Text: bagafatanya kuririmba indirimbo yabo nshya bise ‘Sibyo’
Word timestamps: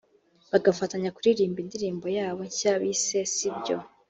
bagafatanya 0.51 1.13
kuririmba 1.15 1.59
indirimbo 1.63 2.05
yabo 2.17 2.41
nshya 2.49 2.73
bise 2.81 3.19
‘Sibyo’ 3.33 3.77